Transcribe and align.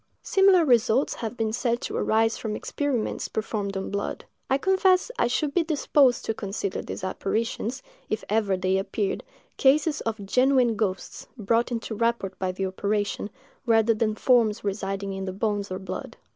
Similar 0.23 0.65
results 0.65 1.13
have 1.13 1.37
been 1.37 1.53
said 1.53 1.79
to 1.81 1.95
arise 1.95 2.35
from 2.35 2.55
experiments 2.55 3.27
performed 3.27 3.77
on 3.77 3.91
blood. 3.91 4.25
I 4.49 4.57
confess 4.57 5.11
I 5.19 5.27
should 5.27 5.53
be 5.53 5.61
disposed 5.63 6.25
to 6.25 6.33
consider 6.33 6.81
these 6.81 7.03
apparitions, 7.03 7.83
if 8.09 8.23
ever 8.27 8.57
they 8.57 8.79
appeared, 8.79 9.23
cases 9.57 10.01
of 10.01 10.25
genuine 10.25 10.75
ghosts, 10.75 11.27
brought 11.37 11.71
into 11.71 11.93
rapport 11.93 12.31
by 12.39 12.51
the 12.51 12.65
operation, 12.65 13.29
rather 13.67 13.93
than 13.93 14.15
forms 14.15 14.63
residing 14.63 15.13
in 15.13 15.25
the 15.25 15.33
bones 15.33 15.69
or 15.69 15.77
blood. 15.77 16.17